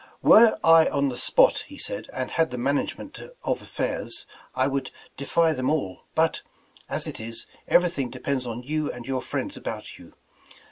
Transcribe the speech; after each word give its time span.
"Were 0.23 0.57
I 0.63 0.87
on 0.89 1.09
the 1.09 1.15
spot," 1.15 1.65
he 1.67 1.77
said, 1.77 2.07
"and 2.11 2.31
had 2.31 2.49
the 2.49 2.57
man 2.57 2.79
agement 2.79 3.19
of 3.43 3.61
affairs, 3.61 4.25
I 4.55 4.65
would 4.65 4.89
defy 5.15 5.53
them 5.53 5.69
all; 5.69 6.05
but, 6.15 6.41
as 6.89 7.05
it 7.05 7.19
is, 7.19 7.45
everything 7.67 8.09
depends 8.09 8.47
on 8.47 8.63
you 8.63 8.91
and 8.91 9.05
your 9.05 9.21
friends 9.21 9.55
about 9.55 9.99
you. 9.99 10.15